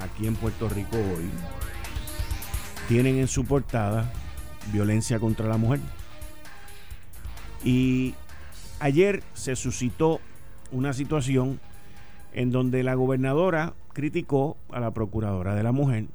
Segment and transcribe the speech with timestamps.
[0.00, 1.30] aquí en Puerto Rico hoy
[2.88, 4.10] tienen en su portada
[4.72, 5.80] violencia contra la mujer.
[7.64, 8.14] Y
[8.80, 10.20] ayer se suscitó
[10.70, 11.60] una situación
[12.32, 16.06] en donde la gobernadora criticó a la procuradora de la mujer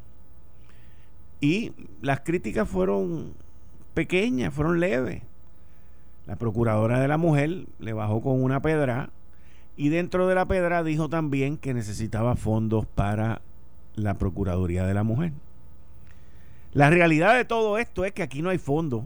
[1.43, 3.33] y las críticas fueron
[3.93, 5.21] pequeñas, fueron leves.
[6.25, 9.09] La procuradora de la mujer le bajó con una pedra
[9.75, 13.41] y dentro de la pedra dijo también que necesitaba fondos para
[13.95, 15.33] la Procuraduría de la Mujer.
[16.73, 19.05] La realidad de todo esto es que aquí no hay fondos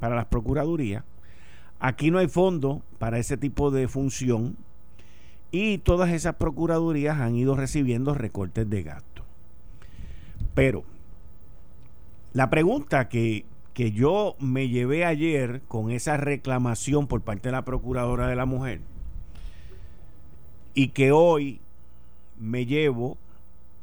[0.00, 1.04] para las Procuradurías,
[1.80, 4.56] aquí no hay fondos para ese tipo de función
[5.50, 9.22] y todas esas Procuradurías han ido recibiendo recortes de gasto.
[10.54, 10.84] Pero
[12.32, 13.44] la pregunta que,
[13.74, 18.46] que yo me llevé ayer con esa reclamación por parte de la Procuradora de la
[18.46, 18.80] Mujer
[20.74, 21.60] y que hoy
[22.38, 23.18] me llevo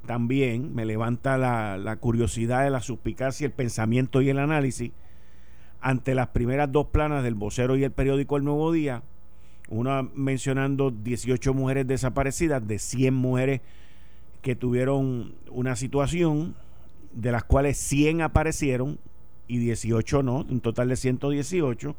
[0.06, 4.92] también me levanta la, curiosidad, la suspicacia, el pensamiento y el análisis.
[5.82, 9.04] Ante las primeras dos planas del vocero y el periódico El Nuevo Día,
[9.70, 13.62] una mencionando 18 mujeres desaparecidas, de 100 mujeres
[14.42, 16.56] que tuvieron una situación,
[17.14, 19.00] de las cuales 100 aparecieron
[19.48, 21.96] y 18 no, un total de 118,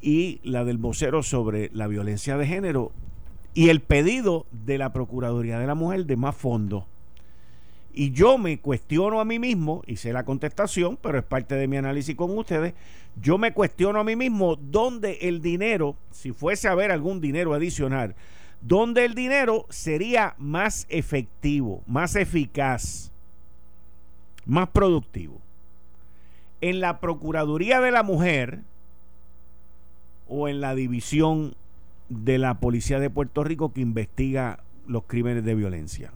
[0.00, 2.92] y la del vocero sobre la violencia de género,
[3.54, 6.84] y el pedido de la Procuraduría de la Mujer de más fondos.
[7.96, 11.68] Y yo me cuestiono a mí mismo, y sé la contestación, pero es parte de
[11.68, 12.74] mi análisis con ustedes,
[13.22, 17.54] yo me cuestiono a mí mismo dónde el dinero, si fuese a haber algún dinero
[17.54, 18.16] adicional,
[18.60, 23.12] dónde el dinero sería más efectivo, más eficaz,
[24.44, 25.40] más productivo.
[26.60, 28.60] En la Procuraduría de la Mujer
[30.28, 31.54] o en la División
[32.08, 36.12] de la Policía de Puerto Rico que investiga los crímenes de violencia.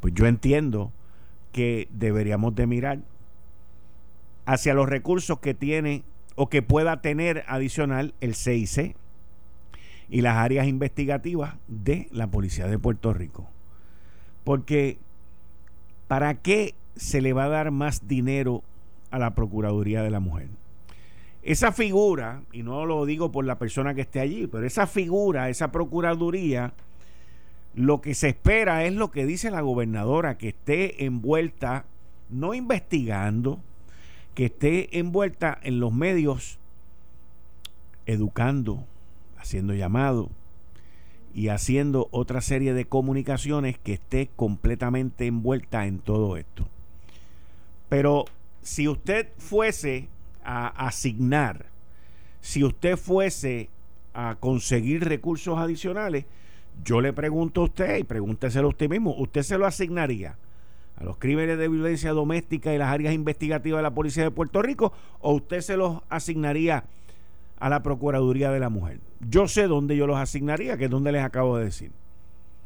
[0.00, 0.92] Pues yo entiendo
[1.52, 2.98] que deberíamos de mirar
[4.46, 6.02] hacia los recursos que tiene
[6.34, 8.96] o que pueda tener adicional el CIC
[10.08, 13.48] y las áreas investigativas de la Policía de Puerto Rico.
[14.44, 14.98] Porque
[16.08, 18.62] ¿para qué se le va a dar más dinero
[19.10, 20.48] a la Procuraduría de la Mujer?
[21.42, 25.48] Esa figura, y no lo digo por la persona que esté allí, pero esa figura,
[25.48, 26.72] esa procuraduría,
[27.74, 31.84] lo que se espera es lo que dice la gobernadora, que esté envuelta,
[32.30, 33.60] no investigando,
[34.34, 36.58] que esté envuelta en los medios,
[38.06, 38.84] educando,
[39.36, 40.30] haciendo llamado
[41.34, 46.68] y haciendo otra serie de comunicaciones que esté completamente envuelta en todo esto.
[47.88, 48.26] Pero
[48.62, 50.08] si usted fuese
[50.44, 51.66] a asignar,
[52.40, 53.68] si usted fuese
[54.14, 56.24] a conseguir recursos adicionales,
[56.84, 60.36] yo le pregunto a usted y pregúnteselo a usted mismo, ¿usted se lo asignaría
[60.96, 64.62] a los crímenes de violencia doméstica y las áreas investigativas de la Policía de Puerto
[64.62, 66.84] Rico o usted se los asignaría
[67.60, 68.98] a la Procuraduría de la Mujer?
[69.20, 71.92] Yo sé dónde yo los asignaría, que es donde les acabo de decir,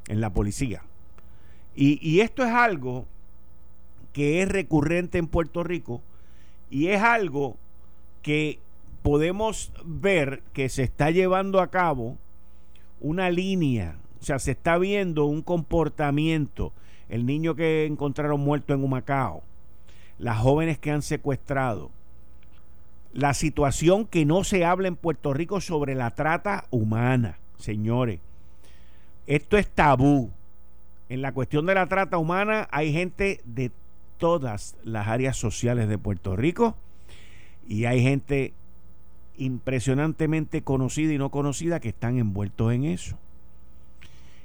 [0.09, 0.83] en la policía.
[1.75, 3.07] Y, y esto es algo
[4.13, 6.01] que es recurrente en Puerto Rico
[6.71, 7.59] y es algo
[8.27, 8.59] que
[9.03, 12.19] podemos ver que se está llevando a cabo
[13.01, 16.73] una línea, o sea, se está viendo un comportamiento.
[17.09, 19.45] El niño que encontraron muerto en Humacao,
[20.19, 21.93] las jóvenes que han secuestrado,
[23.13, 28.19] la situación que no se habla en Puerto Rico sobre la trata humana, señores.
[29.29, 30.33] Esto es tabú.
[31.09, 33.71] En la cuestión de la trata humana hay gente de
[34.19, 36.75] todas las áreas sociales de Puerto Rico
[37.69, 38.55] y hay gente
[39.37, 43.19] impresionantemente conocida y no conocida que están envueltos en eso.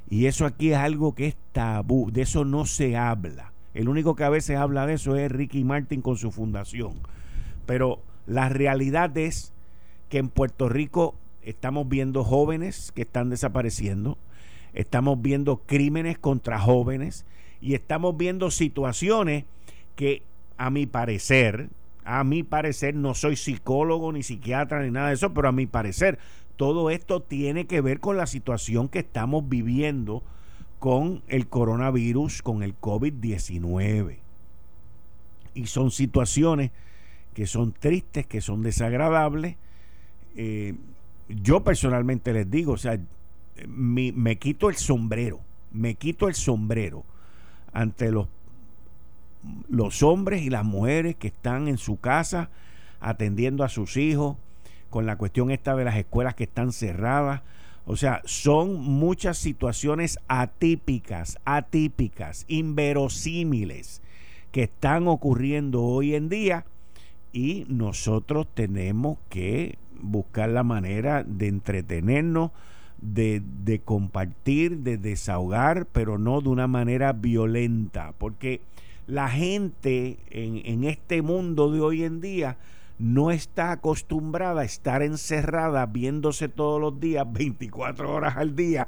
[0.10, 3.54] Y eso aquí es algo que es tabú, de eso no se habla.
[3.74, 6.96] El único que a veces habla de eso es Ricky Martin con su fundación.
[7.66, 9.54] Pero la realidad es
[10.10, 14.18] que en Puerto Rico estamos viendo jóvenes que están desapareciendo,
[14.74, 17.26] estamos viendo crímenes contra jóvenes
[17.62, 19.46] y estamos viendo situaciones
[19.96, 20.24] que
[20.58, 21.70] a mi parecer,
[22.04, 25.66] a mi parecer, no soy psicólogo ni psiquiatra ni nada de eso, pero a mi
[25.66, 26.20] parecer,
[26.58, 30.24] todo esto tiene que ver con la situación que estamos viviendo
[30.80, 34.18] con el coronavirus, con el COVID-19.
[35.54, 36.72] Y son situaciones
[37.34, 39.58] que son tristes, que son desagradables.
[40.36, 40.76] Eh,
[41.30, 43.00] yo personalmente les digo, o sea,
[43.68, 45.40] me quito el sombrero,
[45.72, 47.04] me quito el sombrero
[47.74, 48.28] ante los,
[49.70, 52.50] los hombres y las mujeres que están en su casa
[53.00, 54.38] atendiendo a sus hijos,
[54.90, 57.42] con la cuestión esta de las escuelas que están cerradas.
[57.86, 64.02] O sea, son muchas situaciones atípicas, atípicas, inverosímiles
[64.52, 66.66] que están ocurriendo hoy en día
[67.34, 72.52] y nosotros tenemos que buscar la manera de entretenernos,
[73.02, 78.62] de, de, compartir, de desahogar, pero no de una manera violenta, porque
[79.12, 82.56] la gente en, este mundo de hoy en día
[82.98, 88.88] no está acostumbrada a estar encerrada viéndose todos los días 24 horas al día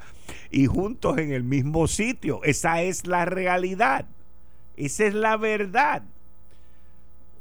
[0.50, 2.42] y juntos en el mismo sitio.
[2.46, 4.06] Esa es la realidad.
[4.78, 6.04] Esa es la verdad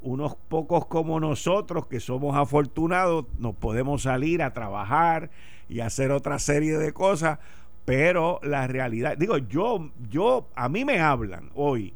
[0.04, 5.30] unos pocos como nosotros que somos afortunados nos podemos salir a trabajar
[5.68, 7.38] y hacer otra serie de cosas,
[7.84, 11.94] pero la realidad, digo, yo, yo, a mí me hablan hoy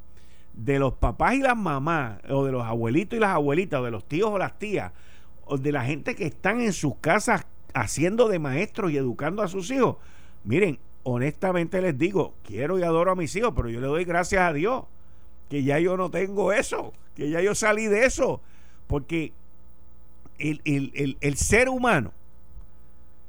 [0.56, 3.90] de los papás y las mamás, o de los abuelitos y las abuelitas, o de
[3.90, 4.92] los tíos o las tías,
[5.44, 9.48] o de la gente que están en sus casas haciendo de maestros y educando a
[9.48, 9.96] sus hijos.
[10.44, 14.42] Miren, honestamente les digo, quiero y adoro a mis hijos, pero yo le doy gracias
[14.42, 14.84] a Dios
[15.48, 18.40] que ya yo no tengo eso, que ya yo salí de eso,
[18.86, 19.32] porque
[20.38, 22.12] el, ser humano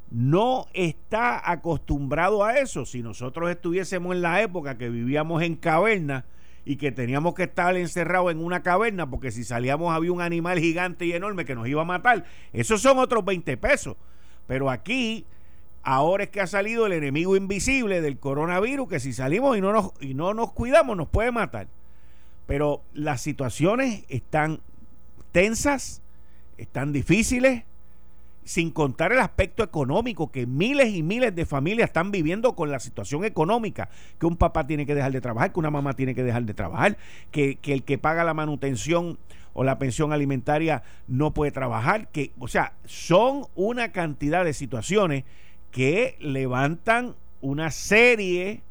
[0.09, 2.85] no está acostumbrado a eso.
[2.85, 6.25] Si nosotros estuviésemos en la época que vivíamos en caverna
[6.67, 10.59] y que teníamos que estar encerrados en una caverna, porque si salíamos había un animal
[10.59, 13.95] gigante y enorme que nos iba a matar, esos son otros 20 pesos.
[14.47, 15.25] Pero aquí,
[15.81, 19.71] ahora es que ha salido el enemigo invisible del coronavirus, que si salimos y no
[19.71, 21.69] nos, y no nos cuidamos nos puede matar.
[22.47, 24.59] Pero las situaciones están
[25.31, 26.01] tensas,
[26.57, 27.63] están difíciles,
[28.47, 32.79] sin contar el aspecto económico, que miles y miles de familias están viviendo con la
[32.79, 36.23] situación económica, que un papá tiene que dejar de trabajar, que una mamá tiene que
[36.23, 36.97] dejar de trabajar,
[37.29, 39.17] que, el que paga la manutención
[39.51, 45.25] o la pensión alimentaria no puede trabajar, que, o sea, son una cantidad de situaciones
[45.71, 48.61] que levantan una serie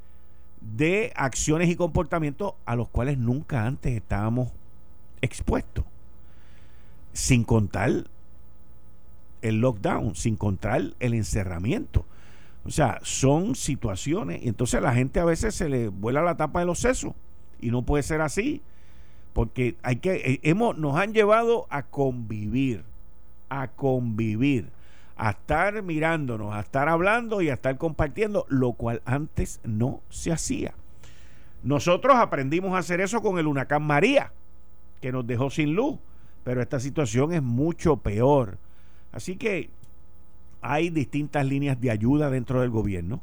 [0.63, 4.53] de acciones y comportamientos a los cuales nunca antes estábamos
[5.21, 5.85] expuestos.
[7.13, 8.05] Sin contar
[9.43, 12.05] el lockdown, sin contar el encerramiento.
[12.65, 16.37] O sea, son situaciones y entonces a la gente a veces se le vuela la
[16.37, 17.13] tapa de los sesos
[17.61, 18.61] y no puede ser así
[19.33, 22.85] porque hay que eh, hemos nos han llevado a convivir,
[23.49, 24.71] a convivir
[25.17, 30.31] a estar mirándonos, a estar hablando y a estar compartiendo, lo cual antes no se
[30.31, 30.75] hacía.
[31.63, 34.33] Nosotros aprendimos a hacer eso con el huracán María,
[35.01, 35.99] que nos dejó sin luz,
[36.45, 38.59] pero esta situación es mucho peor.
[39.13, 39.71] Así que
[40.61, 43.21] hay distintas líneas de ayuda dentro del gobierno.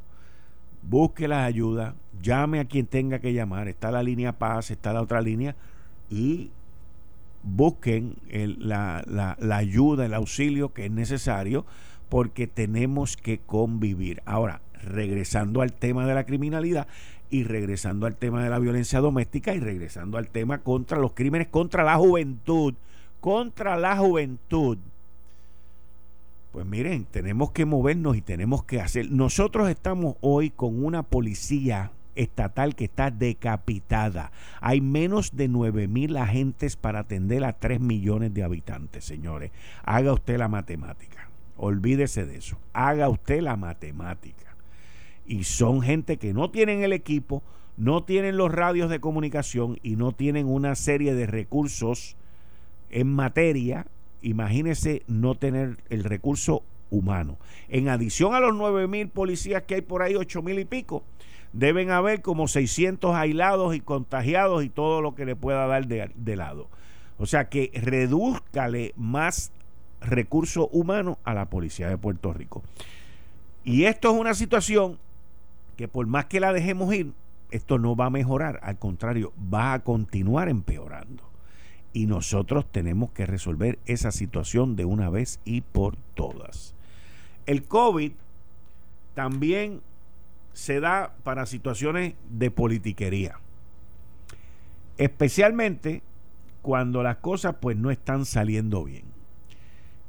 [0.82, 3.68] Busque las ayudas, llame a quien tenga que llamar.
[3.68, 5.56] Está la línea Paz, está la otra línea
[6.10, 6.50] y
[7.42, 11.64] busquen la, la, ayuda, el auxilio que es necesario
[12.08, 14.22] porque tenemos que convivir.
[14.24, 16.86] Ahora, regresando al tema de la criminalidad
[17.30, 21.48] y regresando al tema de la violencia doméstica y regresando al tema contra los crímenes
[21.48, 22.74] contra la juventud,
[23.20, 24.78] contra la juventud.
[26.54, 29.10] Pues miren, tenemos que movernos y tenemos que hacer.
[29.10, 34.30] Nosotros estamos hoy con una policía estatal que está decapitada.
[34.60, 39.50] Hay menos de 9 mil agentes para atender a 3 millones de habitantes, señores.
[39.82, 41.28] Haga usted la matemática.
[41.56, 42.56] Olvídese de eso.
[42.72, 44.54] Haga usted la matemática.
[45.26, 47.42] Y son gente que no tienen el equipo,
[47.76, 52.16] no tienen los radios de comunicación y no tienen una serie de recursos
[52.90, 53.88] en materia.
[54.24, 57.36] Imagínese no tener el recurso humano.
[57.68, 61.02] En adición a los 9 mil policías que hay por ahí, 8 mil y pico,
[61.52, 66.36] deben haber como 600 aislados y contagiados y todo lo que le pueda dar de,
[66.36, 66.68] lado.
[67.18, 69.52] O sea que redúzcale más
[70.00, 72.62] recursos humanos a la policía de Puerto Rico.
[73.62, 74.98] Y esto es una situación
[75.76, 77.12] que por más que la dejemos ir,
[77.50, 81.33] esto no va a mejorar, al contrario, va a continuar empeorando.
[81.94, 86.74] Y nosotros tenemos que resolver esa situación de una vez y por todas.
[87.46, 88.12] El COVID
[89.14, 89.80] también
[90.52, 93.38] se da para situaciones de politiquería.
[94.98, 96.02] Especialmente
[96.62, 99.04] cuando las cosas pues no están saliendo bien.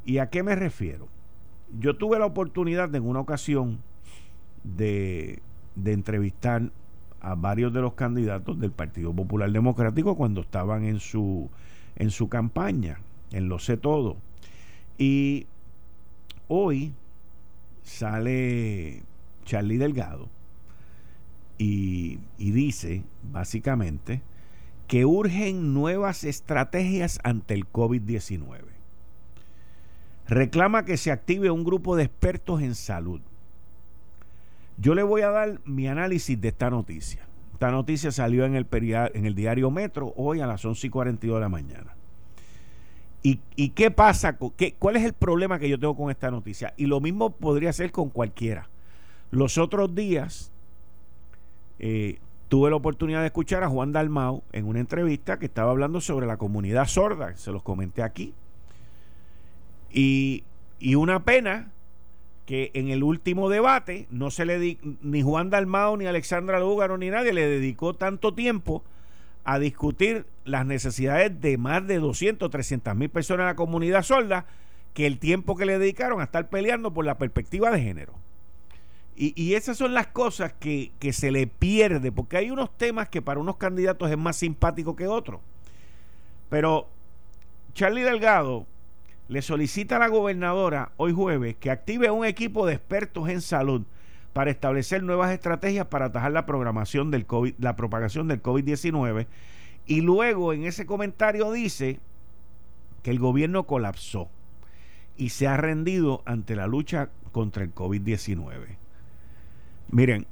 [0.06, 1.08] ¿Y a qué me refiero?
[1.80, 3.80] Yo tuve la oportunidad en una ocasión
[4.64, 5.40] de,
[5.76, 6.72] de entrevistar
[7.22, 11.50] a varios de los candidatos del Partido Popular Democrático cuando estaban en su,
[11.96, 13.00] en su campaña,
[13.32, 14.18] en Lo sé todo.
[14.98, 15.48] Y
[16.48, 16.94] hoy
[17.84, 19.04] sale
[19.46, 20.28] Charlie Delgado
[21.58, 24.22] y, y dice, básicamente,
[24.88, 28.62] que urgen nuevas estrategias ante el COVID-19.
[30.28, 33.22] Reclama que se active un grupo de expertos en salud.
[34.78, 37.25] Yo le voy a dar mi análisis de esta noticia.
[37.56, 41.38] Esta noticia salió en el, en el diario Metro hoy a las 11 y 42
[41.38, 41.96] de la mañana.
[43.24, 44.38] ¿Y, qué pasa?
[44.58, 46.74] qué, ¿Cuál es el problema que yo tengo con esta noticia?
[46.76, 48.68] Y lo mismo podría ser con cualquiera.
[49.32, 50.52] Los otros días
[51.80, 52.20] eh,
[52.50, 56.28] tuve la oportunidad de escuchar a Juan Dalmau en una entrevista que estaba hablando sobre
[56.28, 58.34] la comunidad sorda, se los comenté aquí.
[59.90, 60.44] Y,
[60.98, 61.72] una pena
[62.46, 67.10] que en el último debate no se le ni Juan Dalmau ni Alexandra Lúgaro ni
[67.10, 68.84] nadie le dedicó tanto tiempo
[69.44, 74.46] a discutir las necesidades de más de 200, 300 mil personas en la comunidad sorda
[74.94, 78.14] que el tiempo que le dedicaron a estar peleando por la perspectiva de género.
[79.18, 83.22] Y, esas son las cosas que, que, se le pierde, porque hay unos temas que
[83.22, 85.40] para unos candidatos es más simpático que otros.
[86.50, 86.90] Pero
[87.74, 88.66] Charlie Delgado
[89.28, 93.84] le solicita a la gobernadora hoy jueves que active un equipo de expertos en salud
[94.34, 99.28] para establecer nuevas estrategias para atajar la programación del COVID, la propagación del COVID-19.
[99.88, 102.00] Y luego en ese comentario dice
[103.02, 104.30] que el gobierno colapsó
[105.18, 108.78] y se ha rendido ante la lucha contra el COVID-19.
[109.90, 110.28] Miren,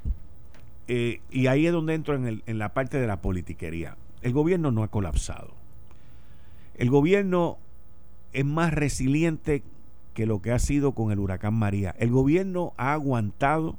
[0.88, 3.96] eh, y ahí es donde entro en, en la parte de la politiquería.
[4.22, 5.54] El gobierno no ha colapsado.
[6.76, 7.58] El gobierno
[8.34, 9.64] es más resiliente
[10.14, 11.96] que lo que ha sido con el huracán María.
[11.98, 13.78] El gobierno ha aguantado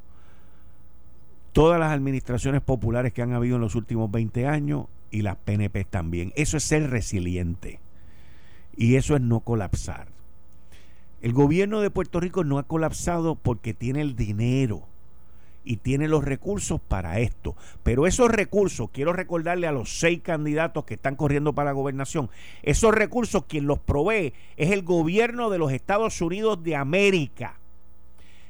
[1.52, 5.84] todas las administraciones populares que han habido en los últimos 20 años y las PNP
[5.84, 6.32] también.
[6.34, 7.78] Eso es ser resiliente
[8.76, 10.08] y eso es no colapsar.
[11.22, 14.82] El gobierno de Puerto Rico no ha colapsado porque tiene el dinero
[15.64, 17.56] y tiene los recursos para esto.
[17.82, 22.30] Pero esos recursos, quiero recordarle a los seis candidatos que están corriendo para la gobernación,
[22.62, 27.58] esos recursos quien los provee es el gobierno de los Estados Unidos de América.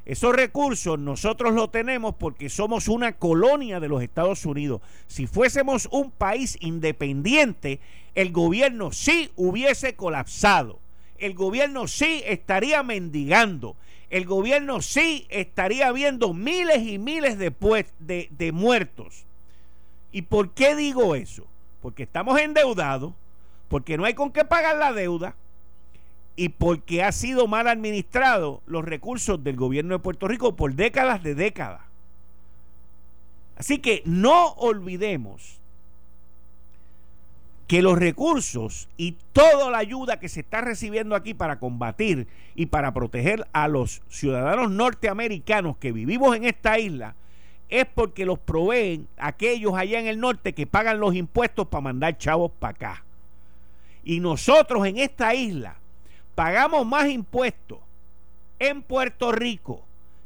[0.07, 4.83] Esos recursos nosotros los tenemos porque somos una colonia de los Estados Unidos.
[5.07, 7.81] Si fuésemos un país independiente,
[8.15, 10.79] el gobierno sí hubiese colapsado.
[11.17, 13.77] El gobierno sí estaría mendigando
[14.15, 17.53] el gobierno sí estaría viendo miles y miles de,
[18.31, 19.25] de, muertos.
[20.13, 21.49] ¿Y por qué digo eso?
[21.83, 23.13] Porque estamos endeudados,
[23.69, 25.35] porque no hay con qué pagar la deuda
[26.37, 31.25] y porque ha sido mal administrado los recursos del gobierno de Puerto Rico por décadas
[31.25, 31.83] de décadas.
[33.57, 35.59] Así que no olvidemos
[37.67, 42.67] que los recursos y toda la ayuda que se está recibiendo aquí para combatir y
[42.67, 47.15] para proteger a los ciudadanos norteamericanos que vivimos en esta isla
[47.71, 52.19] es porque los proveen aquellos allá en el norte que pagan los impuestos para mandar
[52.19, 53.05] chavos para acá.
[54.05, 55.77] Y nosotros en esta isla
[56.35, 57.79] pagamos más impuestos
[58.59, 59.83] en Puerto Rico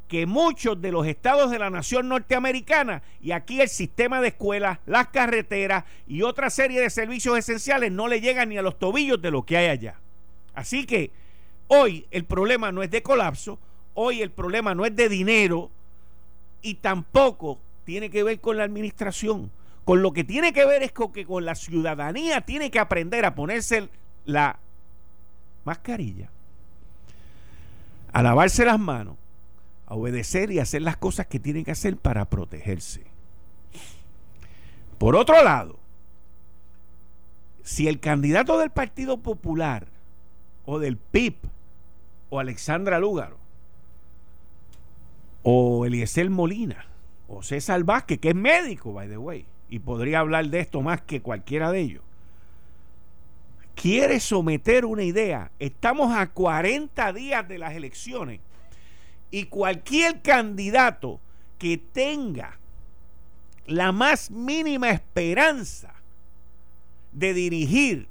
[0.09, 4.79] que muchos de los estados de la nación norteamericana y aquí el sistema de escuelas,
[4.87, 9.21] las carreteras y otra serie de servicios esenciales no le llegan ni a los tobillos
[9.21, 9.99] de lo que hay allá.
[10.55, 11.11] Así que
[11.67, 13.59] hoy el problema no es de colapso,
[13.93, 15.69] hoy el problema no es de dinero
[16.63, 19.51] y tampoco tiene que ver con la administración.
[19.85, 23.25] Con lo que tiene que ver es con que con la ciudadanía tiene que aprender
[23.25, 23.89] a ponerse
[24.25, 24.57] la
[25.65, 26.29] mascarilla,
[28.11, 29.18] a lavarse las manos
[29.89, 33.03] a obedecer y hacer las cosas que tienen que hacer para protegerse.
[34.99, 35.79] Por otro lado,
[37.63, 39.87] si el candidato del Partido Popular
[40.65, 41.35] o del PIB
[42.29, 43.37] o Alexandra Lúgaro
[45.41, 46.85] o Eliezer Molina
[47.27, 51.01] o César Vázquez, que es médico, by the way, y podría hablar de esto más
[51.01, 52.03] que cualquiera de ellos,
[53.73, 58.41] quiere someter una idea, estamos a 40 días de las elecciones
[59.31, 61.19] y cualquier candidato
[61.57, 62.57] que tenga
[63.65, 65.93] la más mínima esperanza
[67.11, 68.07] de dirigir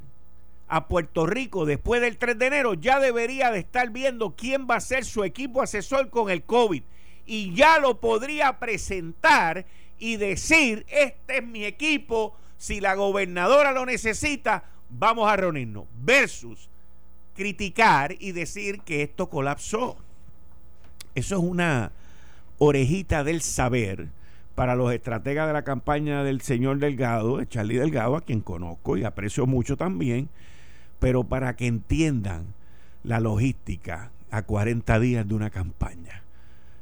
[0.68, 4.76] a Puerto Rico después del 3 de enero ya debería de estar viendo quién va
[4.76, 6.82] a ser su equipo asesor con el COVID
[7.26, 9.66] y ya lo podría presentar
[9.98, 16.68] y decir, este es mi equipo, si la gobernadora lo necesita, vamos a reunirnos, versus
[17.34, 19.96] criticar y decir que esto colapsó.
[21.14, 21.92] Eso es una
[22.58, 24.08] orejita del saber,
[24.58, 28.96] para los estrategas de la campaña del señor Delgado, de Charlie Delgado, a quien conozco
[28.96, 30.28] y aprecio mucho también,
[30.98, 32.46] pero para que entiendan
[33.04, 36.24] la logística a 40 días de una campaña.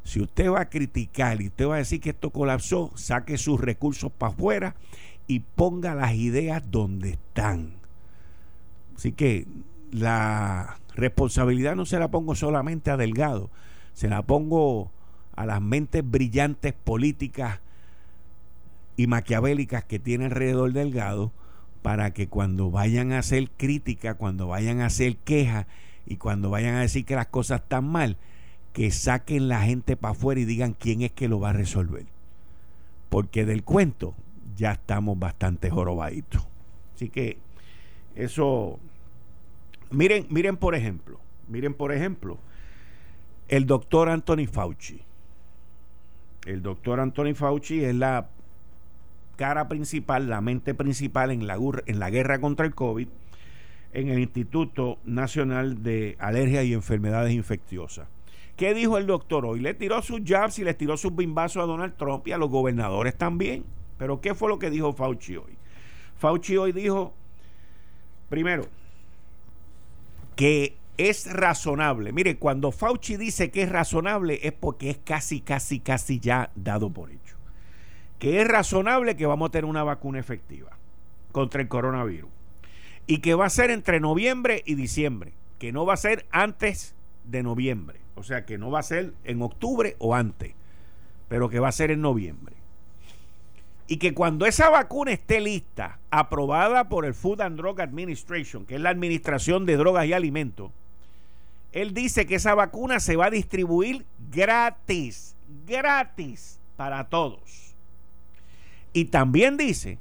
[0.05, 3.61] Si usted va a criticar y usted va a decir que esto colapsó, saque sus
[3.61, 4.75] recursos para afuera
[5.27, 7.73] y ponga las ideas donde están.
[8.97, 9.47] Así que
[9.93, 13.51] la responsabilidad no se la pongo solamente a Delgado,
[13.97, 14.91] se la pongo
[15.37, 17.61] a las mentes brillantes políticas
[18.99, 21.33] y maquiavélicas que tiene alrededor Delgado
[21.81, 25.67] para que cuando vayan a hacer crítica, cuando vayan a hacer quejas
[26.05, 28.19] y cuando vayan a decir que las cosas están mal,
[28.75, 32.05] que saquen la gente para afuera y digan quién es que lo va a resolver.
[33.09, 34.15] Porque del cuento
[34.59, 36.47] ya estamos bastante jorobaditos.
[36.95, 37.39] Así que
[38.15, 38.79] eso,
[39.91, 42.37] miren, miren por ejemplo, miren por ejemplo,
[43.49, 45.01] el doctor Anthony Fauci.
[46.47, 48.29] El doctor Anthony Fauci es la
[49.37, 53.09] cara principal, la mente principal en la, en la guerra contra el COVID
[53.93, 58.09] en el Instituto Nacional de Alergias y Enfermedades Infecciosas.
[58.57, 59.61] ¿Qué dijo el doctor hoy?
[59.61, 62.51] Le tiró sus jabs y le tiró sus bimbazos a Donald Trump y a los
[62.51, 63.65] gobernadores también.
[63.99, 65.57] Pero ¿qué fue lo que dijo Fauci hoy?
[66.19, 67.15] Fauci hoy dijo,
[68.29, 68.67] primero,
[70.37, 72.13] que es razonable.
[72.13, 76.91] Mire, cuando Fauci dice que es razonable es porque es casi, casi, casi ya dado
[76.91, 77.37] por hecho
[78.19, 80.71] que es razonable que vamos a tener una vacuna efectiva
[81.33, 82.31] contra el coronavirus
[83.07, 86.95] y que va a ser entre noviembre y diciembre, que no va a ser antes
[87.25, 90.55] de noviembre, o sea que no va a ser en octubre o antes,
[91.29, 92.57] pero que va a ser en noviembre.
[93.89, 98.75] Y que cuando esa vacuna esté lista, aprobada por el Food and Drug Administration, que
[98.75, 100.73] es la Administración de Drogas y Alimentos,
[101.77, 107.75] él dice que esa vacuna se va a distribuir gratis, gratis para todos.
[108.95, 109.99] Y también dice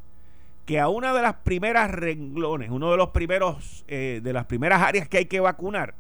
[0.66, 4.82] que a una de las primeras renglones, uno de los primeros, eh, de las primeras
[4.82, 5.96] áreas que hay que vacunar,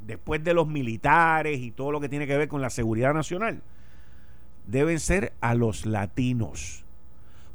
[0.00, 3.62] después de los militares y todo lo que tiene que ver con la seguridad nacional,
[4.66, 6.84] deben ser a los latinos.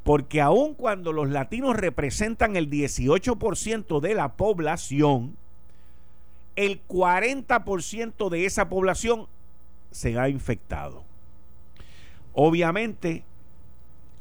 [0.03, 5.35] Porque aun cuando los latinos representan el 18% de la población,
[6.55, 9.27] el 40% de esa población
[9.91, 11.03] se ha infectado.
[12.33, 13.23] Obviamente,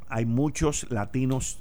[0.08, 1.58] hay muchos latinos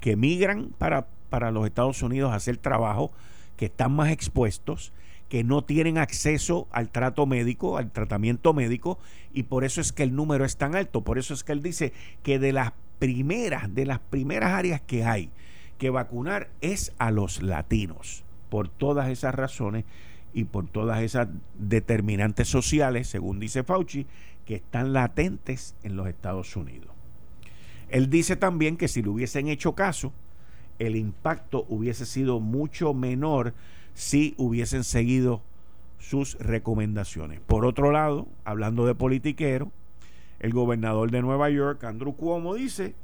[0.00, 3.10] que migran para, para los Estados Unidos a hacer trabajo,
[3.56, 4.92] que están más expuestos,
[5.28, 8.98] que no tienen acceso al trato médico, al tratamiento médico,
[9.32, 11.02] y por eso es que el número es tan alto.
[11.02, 15.04] Por eso es que él dice que de las primeras, de las primeras áreas que
[15.04, 15.30] hay
[15.76, 19.84] que vacunar es a los latinos, por todas esas razones
[20.32, 24.06] y por todas esas determinantes sociales, según dice Fauci,
[24.44, 26.88] que están latentes en los Estados Unidos.
[27.88, 30.12] Él dice también que si le hubiesen hecho caso,
[30.78, 33.54] el impacto hubiese sido mucho menor
[33.94, 35.42] si hubiesen seguido
[35.98, 37.40] sus recomendaciones.
[37.40, 39.72] Por otro lado, hablando de politiquero,
[40.38, 42.94] el gobernador de Nueva York, Andrew Cuomo, dice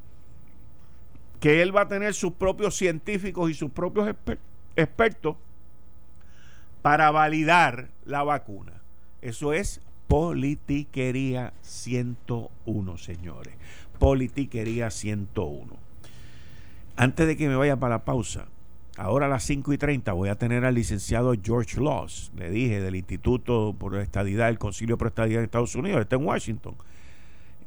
[1.41, 4.54] que él va a tener sus propios científicos y sus propios expertos
[6.83, 8.73] para validar la vacuna.
[9.23, 13.55] Eso es politiquería 101, señores
[13.99, 15.77] politiquería 101.
[16.97, 18.47] Antes de que me vaya para la pausa,
[18.97, 22.81] ahora a las 5 y 30 voy a tener al licenciado George Laws, le dije,
[22.81, 26.75] del Instituto por Estadidad, el Concilio por Estadidad de Estados Unidos, está en Washington.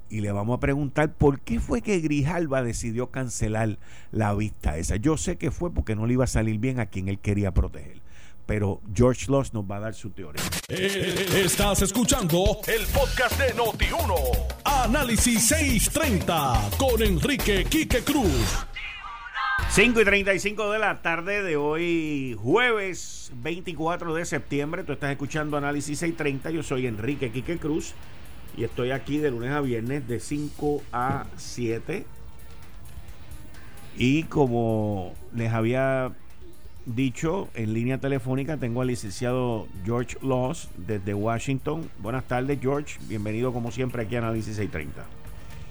[0.09, 3.77] Y le vamos a preguntar por qué fue que Grijalba decidió cancelar
[4.11, 4.95] la vista esa.
[4.95, 7.53] Yo sé que fue porque no le iba a salir bien a quien él quería
[7.53, 8.01] proteger
[8.47, 10.41] pero George Loss nos va a dar su teoría.
[10.69, 14.15] Eh, estás escuchando el podcast de Noti1.
[14.63, 18.65] Análisis 630 con Enrique Quique Cruz.
[19.69, 24.83] 5 y 35 de la tarde de hoy, jueves 24 de septiembre.
[24.85, 26.51] Tú estás escuchando Análisis 630.
[26.51, 27.93] Yo soy Enrique Quique Cruz
[28.57, 32.03] y estoy aquí de lunes a viernes de 5 a 7.
[33.95, 36.11] Y como les había
[36.87, 41.89] dicho, en línea telefónica tengo al licenciado George Laws desde Washington.
[41.99, 42.97] Buenas tardes, George.
[43.07, 45.05] Bienvenido como siempre aquí a Análisis 630.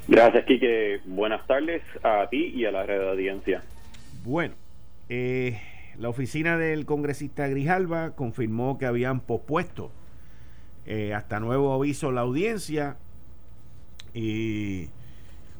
[0.06, 1.00] Gracias, Kike.
[1.06, 3.62] Buenas tardes a ti y a la red de audiencia.
[4.22, 4.54] Bueno,
[5.08, 5.58] eh,
[5.98, 9.90] la oficina del congresista Grijalba confirmó que habían pospuesto
[10.86, 12.96] eh, hasta nuevo aviso la audiencia
[14.14, 14.88] y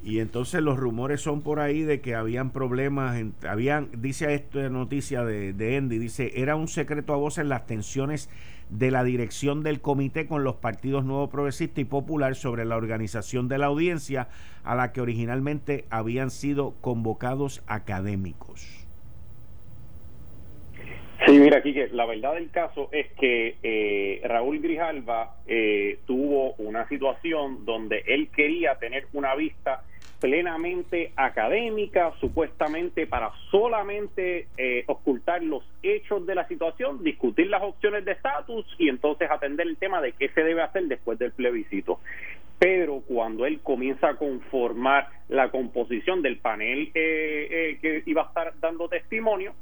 [0.06, 5.24] y entonces los rumores son por ahí de que habían problemas, habían, dice esta noticia
[5.24, 8.30] de, de dice, era un secreto a voces las tensiones
[8.70, 13.48] de la dirección del comité con los partidos Nuevo Progresista y Popular sobre la organización
[13.48, 14.28] de la audiencia
[14.62, 18.75] a la que originalmente habían sido convocados académicos.
[21.26, 26.54] Sí, mira, aquí que la verdad del caso es que eh, Raúl Grijalva eh, tuvo
[26.58, 29.82] una situación donde él quería tener una vista
[30.20, 38.04] plenamente académica, supuestamente para solamente eh, ocultar los hechos de la situación, discutir las opciones
[38.04, 42.00] de estatus y entonces atender el tema de qué se debe hacer después del plebiscito.
[42.58, 48.26] Pero cuando él comienza a conformar la composición del panel eh, eh, que iba a
[48.26, 49.54] estar dando testimonio,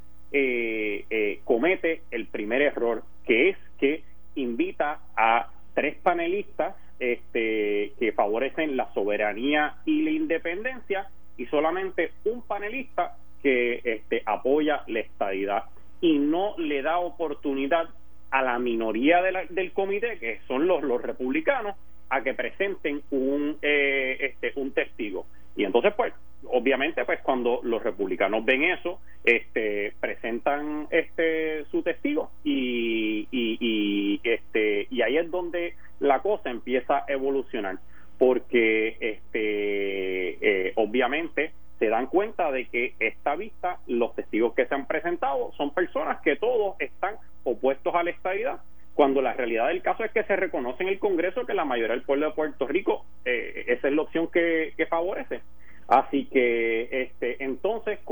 [1.65, 4.03] comete el primer error, que es que
[4.35, 12.43] invita a tres panelistas este, que favorecen la soberanía y la independencia y solamente un
[12.43, 15.65] panelista que este, apoya la estadidad
[16.03, 17.89] y no le da oportunidad
[18.31, 21.77] a la minoría del comité, que son los, los republicanos,
[22.11, 25.25] a que presenten un, eh, este, un testigo.
[25.57, 26.13] Y entonces, pues,
[26.51, 29.95] obviamente, pues cuando los republicanos ven eso, este,
[30.41, 37.05] presentan este su testigo y, y, este y ahí es donde la cosa empieza a
[37.09, 37.79] evolucionar,
[38.19, 44.75] porque este, eh, obviamente se dan cuenta de que esta vista, los testigos que se
[44.75, 48.61] han presentado son personas que todos están opuestos a la estabilidad
[48.95, 51.95] cuando la realidad del caso es que se reconoce en el Congreso que la mayoría
[51.95, 55.41] del pueblo de Puerto Rico eh, esa es la opción que, favorece.
[55.89, 57.64] Así que este entonces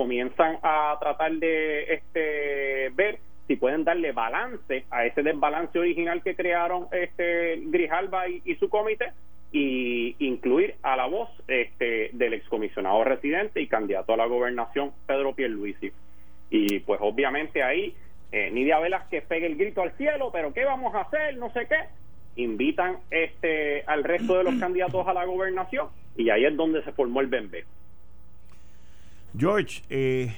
[0.03, 6.35] comienzan a tratar de este ver si pueden darle balance a ese desbalance original que
[6.35, 9.13] crearon este Grijalba y, su comité
[9.53, 15.37] y incluir a la voz este del excomisionado residente y candidato a la gobernación Pedro
[15.37, 15.93] Pierluisi.
[16.51, 17.95] Y pues obviamente ahí
[18.33, 21.37] eh, Nidia que pegue el grito al cielo, pero ¿qué vamos a hacer?
[21.37, 22.43] No sé qué.
[22.43, 25.87] Invitan este al resto de los candidatos a la gobernación
[26.17, 27.65] y ahí es donde se formó el BEMBE.
[29.37, 30.35] George, eh,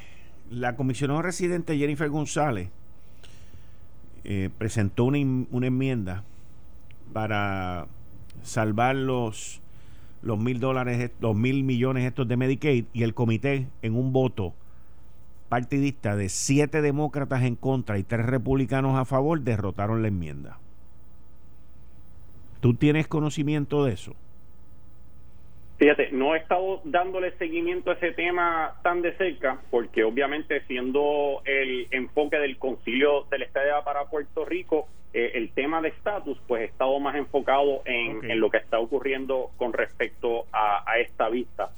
[0.50, 2.70] la comisionada residente Jennifer González
[4.24, 5.18] eh, presentó una,
[5.50, 6.22] una, enmienda
[7.12, 7.86] para
[8.42, 9.60] salvar los
[10.24, 14.54] los mil dólares, los mil millones estos de Medicaid y el comité en un voto
[15.50, 20.58] partidista de siete demócratas en contra y tres republicanos a favor derrotaron la enmienda.
[22.60, 24.14] ¿Tú tienes conocimiento de eso?
[25.76, 31.42] Fíjate, no he estado dándole seguimiento a ese tema tan de cerca, porque obviamente siendo
[31.44, 36.62] el enfoque del concilio del Estado para Puerto Rico, eh, el tema de estatus, pues
[36.62, 41.70] he estado más enfocado en, lo que está ocurriendo con respecto a, a esta vista.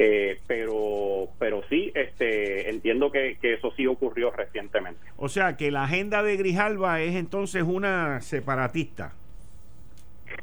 [0.00, 5.00] Eh, pero pero sí este entiendo que, eso sí ocurrió recientemente.
[5.16, 9.14] O sea que la agenda de Grijalva es entonces una separatista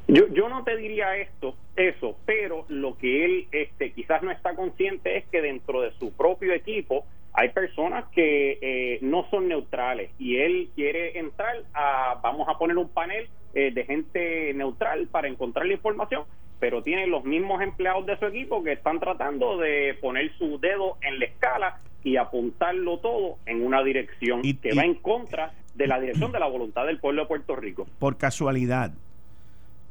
[0.07, 4.55] yo yo no te diría esto eso pero lo que él este quizás no está
[4.55, 10.11] consciente es que dentro de su propio equipo hay personas que eh, no son neutrales
[10.19, 15.27] y él quiere entrar a vamos a poner un panel eh, de gente neutral para
[15.27, 16.23] encontrar la información
[16.59, 20.97] pero tiene los mismos empleados de su equipo que están tratando de poner su dedo
[21.01, 25.99] en la escala y apuntarlo todo en una dirección que va en contra de la
[25.99, 27.87] dirección de la voluntad del pueblo de Puerto Rico.
[27.99, 28.91] Por casualidad,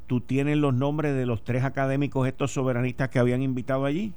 [0.06, 4.12] ¿tú tienes los nombres de los tres académicos estos soberanistas que habían invitado allí?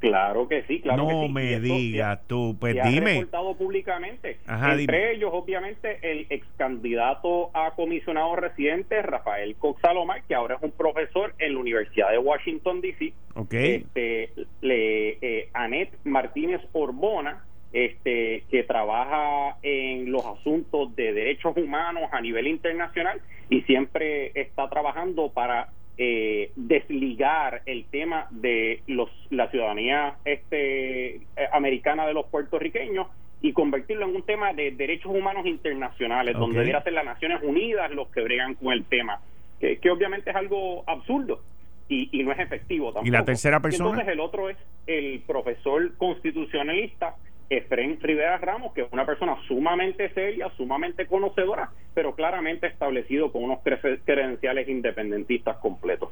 [0.00, 1.32] Claro que sí, claro no que sí.
[1.32, 3.10] me digas tú, pues se dime.
[3.10, 4.36] Ha reportado públicamente.
[4.46, 10.72] Entre ellos, obviamente, el ex candidato a comisionado residente, Rafael Coxalomar, que ahora es un
[10.72, 13.14] profesor en la Universidad de Washington, D.C.
[13.34, 13.76] Okay.
[13.76, 17.42] Este, le, eh, Anet Martínez Orbona,
[17.74, 24.70] este, que trabaja en los asuntos de derechos humanos a nivel internacional y siempre está
[24.70, 31.20] trabajando para eh, desligar el tema de los, la ciudadanía este, eh,
[31.52, 33.08] americana de los puertorriqueños
[33.42, 37.90] y convertirlo en un tema de derechos humanos internacionales, donde debería ser las Naciones Unidas
[37.90, 39.20] los que bregan con el tema,
[39.58, 41.42] que, obviamente es algo absurdo
[41.88, 43.08] y, y, no es efectivo tampoco.
[43.08, 43.90] ¿Y la tercera persona?
[43.90, 44.56] entonces el otro es
[44.86, 47.16] el profesor constitucionalista
[47.50, 53.44] Efren Rivera Ramos, que es una persona sumamente seria, sumamente conocedora, pero claramente establecido con
[53.44, 56.10] unos credenciales independentistas completos.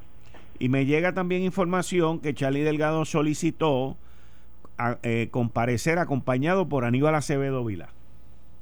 [0.58, 3.96] Y me llega también información que Charlie Delgado solicitó
[5.02, 7.88] eh, comparecer acompañado por Aníbal Acevedo Vila.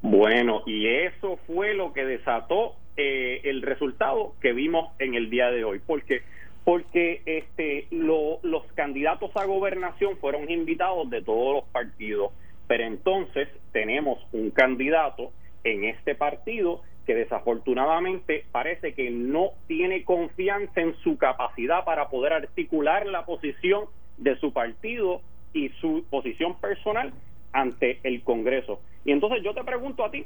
[0.01, 5.51] Bueno, y eso fue lo que desató eh, el resultado que vimos en el día
[5.51, 6.23] de hoy, porque
[6.63, 12.31] porque este los candidatos a gobernación fueron invitados de todos los partidos
[12.71, 15.33] pero entonces tenemos un candidato
[15.65, 22.31] en este partido que desafortunadamente parece que no tiene confianza en su capacidad para poder
[22.31, 25.19] articular la posición de su partido
[25.51, 27.11] y su posición personal
[27.51, 28.79] ante el Congreso.
[29.03, 30.23] Y entonces yo te pregunto a ti,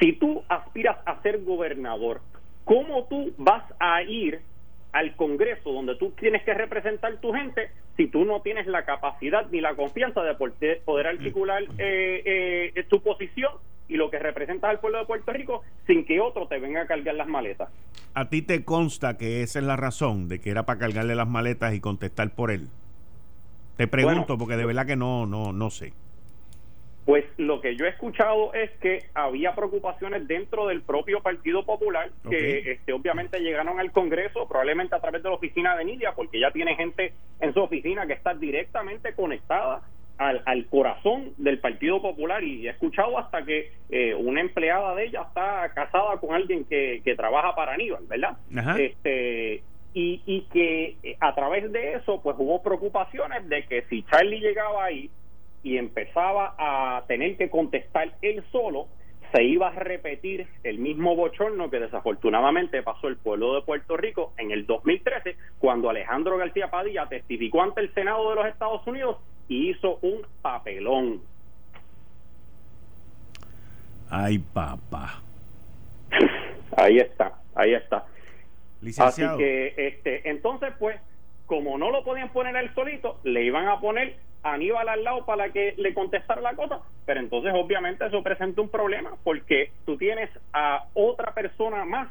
[0.00, 2.22] si tú aspiras a ser gobernador,
[2.64, 4.40] ¿cómo tú vas a ir
[4.94, 9.46] al Congreso donde tú tienes que representar tu gente si tú no tienes la capacidad
[9.50, 10.34] ni la confianza de
[10.84, 13.52] poder articular eh, eh, tu posición
[13.88, 16.86] y lo que representa al pueblo de Puerto Rico sin que otro te venga a
[16.86, 17.68] cargar las maletas.
[18.14, 21.28] ¿A ti te consta que esa es la razón de que era para cargarle las
[21.28, 22.68] maletas y contestar por él?
[23.76, 25.92] Te pregunto porque de verdad que no no no sé.
[27.04, 32.10] Pues lo que yo he escuchado es que había preocupaciones dentro del propio Partido Popular
[32.28, 36.40] que este, obviamente llegaron al Congreso, probablemente a través de la oficina de Nidia, porque
[36.40, 39.82] ya tiene gente en su oficina que está directamente conectada
[40.16, 42.42] al, corazón del Partido Popular.
[42.42, 47.02] Y he escuchado hasta que eh, una empleada de ella está casada con alguien que,
[47.16, 48.38] trabaja para Aníbal, ¿verdad?
[48.78, 49.62] Este,
[49.92, 54.40] y, y que eh, a través de eso pues hubo preocupaciones de que si Charlie
[54.40, 55.10] llegaba ahí
[55.64, 58.86] y empezaba a tener que contestar él solo,
[59.32, 64.32] se iba a repetir el mismo bochorno que desafortunadamente pasó el pueblo de Puerto Rico
[64.36, 69.16] en el 2013, cuando Alejandro García Padilla testificó ante el Senado de los Estados Unidos
[69.48, 71.22] y hizo un papelón.
[74.10, 75.20] Ay, papá.
[76.76, 78.04] Ahí está, ahí está.
[78.98, 81.00] Así que, este, entonces, pues,
[81.46, 85.50] como no lo podían poner él solito, le iban a poner Aníbal al lado para
[85.50, 90.30] que le contestara la cosa, pero entonces obviamente eso presenta un problema porque tú tienes
[90.52, 92.08] a otra persona más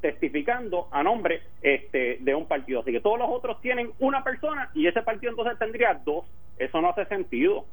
[0.00, 2.80] testificando a nombre este, de un partido.
[2.80, 6.24] Así que todos los otros tienen una persona y ese partido entonces tendría dos.
[6.58, 7.64] Eso no hace sentido.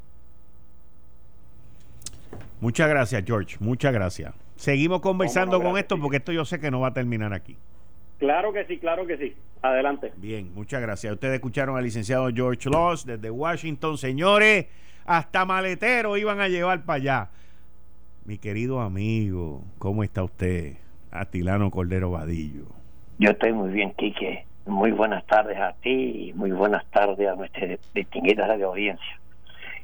[2.61, 3.57] Muchas gracias, George.
[3.59, 4.33] Muchas gracias.
[4.55, 7.57] Seguimos conversando con esto porque esto yo sé que no va a terminar aquí.
[8.21, 9.35] Claro que sí, claro que sí.
[9.63, 10.13] Adelante.
[10.17, 11.11] Bien, muchas gracias.
[11.11, 13.97] Ustedes escucharon al licenciado George Loss desde Washington.
[13.97, 14.67] Señores,
[15.05, 17.29] hasta maletero iban a llevar para allá.
[18.23, 20.75] Mi querido amigo, ¿cómo está usted?
[21.09, 22.65] Atilano Cordero Vadillo.
[23.17, 24.45] Yo estoy muy bien, Quique.
[24.67, 29.19] Muy buenas tardes a ti y muy buenas tardes a nuestra distinguida radio audiencia.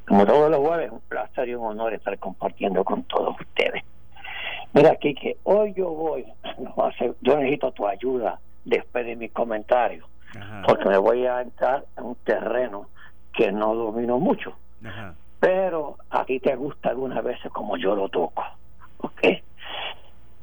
[0.08, 3.84] Como todos los jueves, un placer y un honor estar compartiendo con todos ustedes.
[4.74, 6.26] Mira, Quique, hoy yo voy,
[7.22, 10.08] yo necesito tu ayuda después de mi comentario,
[10.68, 12.88] porque me voy a entrar en un terreno
[13.34, 14.54] que no domino mucho,
[15.40, 18.44] pero a ti te gusta algunas veces como yo lo toco,
[19.00, 19.22] ¿ok?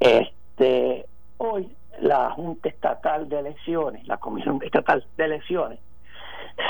[0.00, 1.06] Este,
[1.38, 5.78] hoy la Junta Estatal de Elecciones, la Comisión Estatal de Elecciones,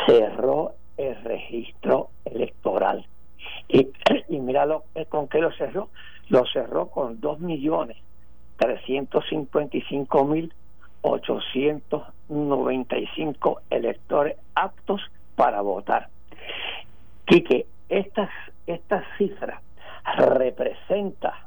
[0.06, 3.06] cerró el registro electoral.
[3.68, 3.88] Y,
[4.28, 5.88] y mira lo, con qué lo cerró.
[6.28, 7.96] Lo cerró con dos millones
[8.56, 10.52] trescientos cincuenta y cinco mil
[11.02, 15.02] ochocientos noventa y cinco electores aptos
[15.36, 16.08] para votar.
[17.26, 18.30] Quique, estas,
[18.66, 19.60] esta cifra
[20.16, 21.46] representa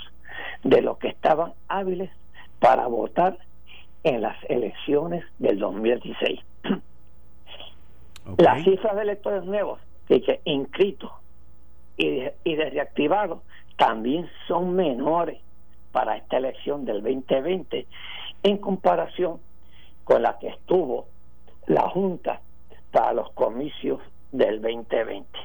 [0.63, 2.11] de los que estaban hábiles
[2.59, 3.39] para votar
[4.05, 6.41] en las elecciones del 2016.
[8.43, 9.79] Las cifras de electores nuevos,
[10.09, 11.13] que inscritos
[11.97, 12.59] y de, y
[13.77, 15.39] también son menores
[15.93, 17.87] para esta elección del 2020
[18.43, 19.39] en comparación
[20.03, 21.07] con la que estuvo
[21.69, 22.41] la Junta
[22.91, 24.01] para los comicios
[24.33, 25.39] del 2020.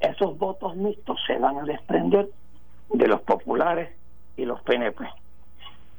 [0.00, 2.28] esos votos mixtos se van a desprender
[2.88, 3.90] de los populares
[4.36, 5.04] y los PNP.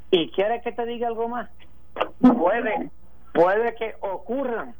[0.09, 1.49] ¿Y quieres que te diga algo más?
[2.19, 2.89] Puede,
[3.33, 4.73] puede que ocurran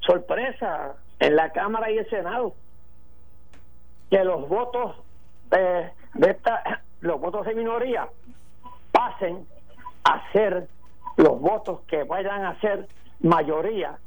[0.00, 2.54] sorpresas en la Cámara y el Senado
[4.10, 4.96] que los votos
[5.50, 8.08] de, de esta, los votos de minoría
[8.92, 9.46] pasen
[10.04, 10.68] a ser
[11.16, 12.86] los votos que vayan a ser
[13.20, 13.98] mayoría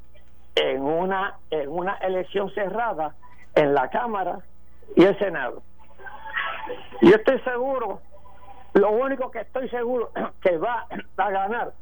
[0.55, 3.15] en una en una elección cerrada
[3.59, 4.39] en la Cámara
[4.95, 5.61] y el Senado.
[7.01, 7.99] Yo estoy seguro,
[8.73, 11.73] lo único que estoy seguro que va a ganar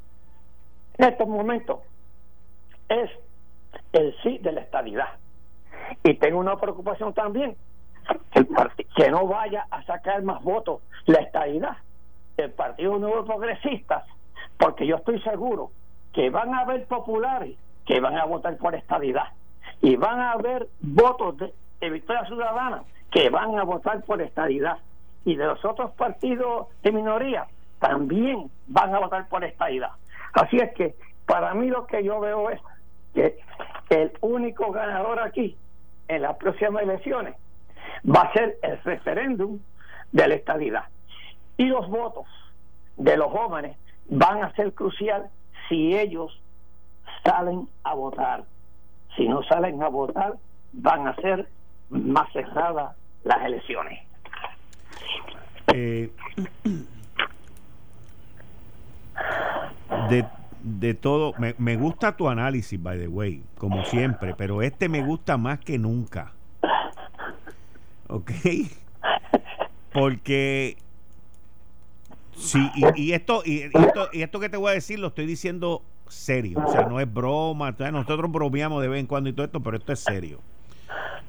[0.97, 1.81] en estos momentos
[2.89, 3.11] es
[3.93, 5.09] el sí de la estabilidad.
[6.03, 7.55] Y tengo una preocupación también,
[8.95, 11.77] que no vaya a sacar más votos la estabilidad
[12.37, 14.03] del Partido Nuevo Progresistas,
[14.57, 15.69] porque yo estoy seguro
[16.13, 19.27] que van a haber populares que van a votar por estabilidad
[19.81, 24.77] y van a haber votos de, Victoria Ciudadana que van a votar por estabilidad
[25.25, 27.47] y de los otros partidos de minoría
[27.79, 29.91] también van a votar por estabilidad.
[30.33, 32.59] Así es que para mí lo que yo veo es
[33.13, 33.41] que
[33.89, 35.55] el único ganador aquí
[36.07, 37.35] en las próximas elecciones
[38.05, 39.59] va a ser el referéndum
[40.11, 40.85] de la estabilidad.
[41.57, 42.25] Y los votos
[42.97, 43.77] de los jóvenes
[44.09, 45.29] van a ser crucial
[45.67, 46.39] si ellos
[47.23, 48.43] salen a votar.
[49.15, 50.35] Si no salen a votar,
[50.73, 51.47] van a ser
[51.89, 54.03] más cerradas las elecciones.
[55.73, 56.11] Eh,
[60.09, 60.25] de,
[60.63, 65.03] de todo, me, me gusta tu análisis, by the way, como siempre, pero este me
[65.03, 66.33] gusta más que nunca.
[68.07, 68.31] ¿Ok?
[69.93, 70.77] Porque
[72.35, 75.81] sí, y, esto, y, esto, y esto que te voy a decir lo estoy diciendo
[76.07, 79.61] serio, o sea, no es broma, nosotros bromeamos de vez en cuando y todo esto,
[79.61, 80.39] pero esto es serio.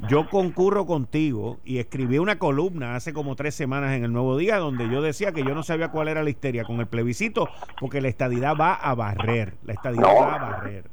[0.07, 4.59] Yo concurro contigo y escribí una columna hace como tres semanas en el Nuevo Día
[4.59, 7.49] donde yo decía que yo no sabía cuál era la histeria con el plebiscito
[7.81, 10.85] porque la estadidad va a barrer, la estadidad va a barrer.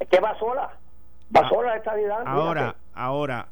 [0.00, 0.70] Es que va sola,
[1.34, 2.22] va ah, sola la estadidad.
[2.24, 3.48] Ahora, ahora,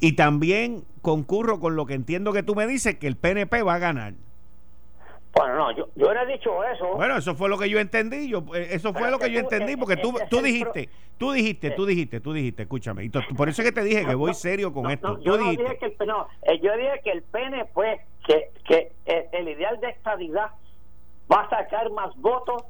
[0.00, 3.74] y también concurro con lo que entiendo que tú me dices, que el PNP va
[3.74, 4.14] a ganar.
[5.32, 6.88] Bueno, no, yo, yo no he dicho eso.
[6.96, 8.28] Bueno, eso fue lo que yo entendí.
[8.28, 10.88] Yo, eh, eso fue lo que, yo entendí, porque tú, tú dijiste,
[11.18, 13.04] tú dijiste, tú dijiste, tú dijiste, escúchame.
[13.04, 15.20] Y por eso es que te dije que voy serio con esto.
[15.20, 19.48] yo, dije que el, no, eh, yo dije que el PNP, que, que el, el
[19.48, 20.50] ideal de estabilidad
[21.32, 22.64] va a sacar más votos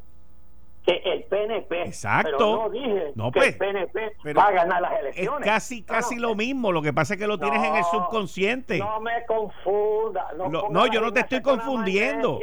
[0.91, 1.83] que el PNP.
[1.83, 2.31] Exacto.
[2.39, 5.41] Pero no dije que el PNP pues, va a ganar las elecciones.
[5.41, 6.73] Es casi, casi lo mismo.
[6.73, 8.79] Lo que pasa es que lo tienes en el subconsciente.
[8.79, 10.29] No me confunda.
[10.71, 12.41] No, yo no te estoy confundiendo.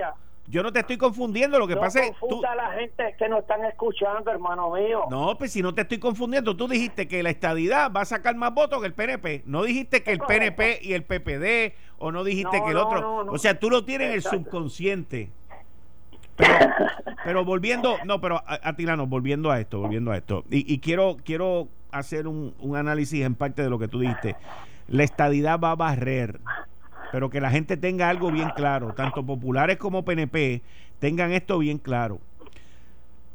[0.49, 3.39] Yo no te estoy confundiendo, lo que pasa es tú a la gente que no
[3.39, 5.03] están escuchando, hermano mío.
[5.10, 8.33] No, pues si no te estoy confundiendo, tú dijiste que la estadidad va a sacar
[8.38, 9.43] más votos que el PNP.
[9.45, 13.25] No dijiste que el PNP y el PPD o no dijiste que el otro.
[13.29, 15.31] o sea, tú lo tienes en el subconsciente.
[17.23, 20.45] Pero, volviendo, no, pero Atilano, volviendo a esto, volviendo a esto.
[20.50, 24.38] Y, quiero, quiero hacer un, análisis en parte de lo que tú dijiste.
[24.88, 26.39] La estadidad va a barrer,
[27.12, 30.62] pero que la gente tenga algo bien claro, tanto populares como PNP,
[31.00, 32.19] tengan esto bien claro.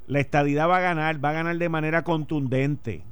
[0.07, 3.03] La estadidad va a ganar, va a ganar de manera contundente.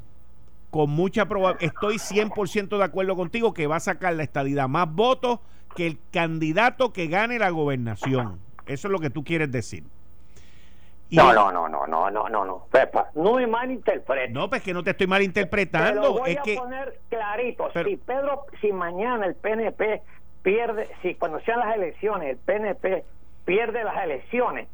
[0.70, 4.90] Con mucha probabilidad, estoy 100% de acuerdo contigo que va a sacar la estadidad más
[4.90, 5.40] votos
[5.76, 8.38] que el candidato que gane la gobernación
[8.70, 9.82] eso es lo que tú quieres decir.
[11.08, 12.66] Y no, no, no, no, no, no, no, no.
[12.70, 14.30] Pepa, no me malinterpretes.
[14.30, 16.00] No, pues que no te estoy malinterpretando.
[16.00, 17.68] Te lo voy a poner clarito.
[17.84, 20.02] Si Pedro, si mañana el PNP
[20.42, 23.04] pierde, si cuando sean las elecciones el PNP
[23.44, 24.68] pierde las elecciones,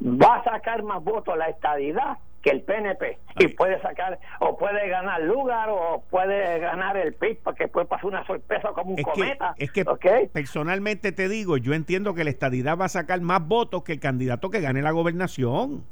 [0.00, 4.88] va a sacar más votos la estadidad que el PNP y puede sacar o puede
[4.88, 9.54] ganar lugar o puede ganar el PIB porque puede pasar una sorpresa como un cometa.
[9.58, 9.84] es que
[10.32, 14.00] personalmente te digo, yo entiendo que la estadidad va a sacar más votos que el
[14.00, 15.84] candidato que gane la gobernación.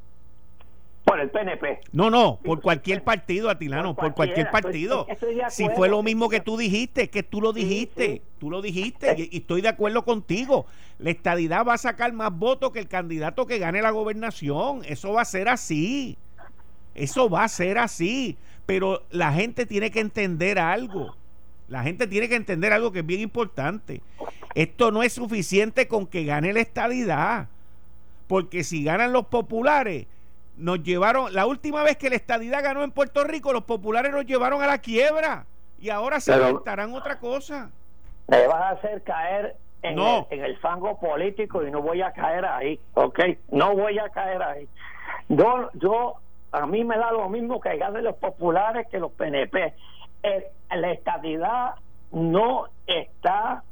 [1.04, 1.80] Por el PNP.
[1.92, 5.06] No, no, por cualquier partido, Atilano, por, cualquier partido.
[5.48, 9.38] si fue lo mismo que tú dijiste, que tú lo dijiste, tú lo dijiste, y,
[9.38, 10.66] estoy de acuerdo contigo.
[10.98, 14.82] La estadidad va a sacar más votos que el candidato que gane la gobernación.
[14.84, 16.18] Eso va a ser así.
[16.94, 18.36] Eso va a ser así.
[18.66, 21.16] Pero la gente tiene que entender algo.
[21.68, 24.00] La gente tiene que entender algo que es bien importante.
[24.54, 27.48] Esto no es suficiente con que gane la estadidad.
[28.26, 30.06] Porque si ganan los populares,
[30.56, 34.26] nos llevaron, la última vez que la estadidad ganó en Puerto Rico, los populares nos
[34.26, 35.46] llevaron a la quiebra
[35.80, 37.70] y ahora se inventarán otra cosa.
[38.28, 42.12] Me vas a hacer caer en, el, en el fango político y no voy a
[42.12, 43.18] caer ahí, ¿ok?
[43.50, 44.68] No voy a caer ahí.
[45.28, 46.16] Yo, yo
[46.52, 49.74] a mí me da lo mismo que ganen los populares que los PNP.
[50.70, 51.74] la estadidad
[52.12, 53.62] no está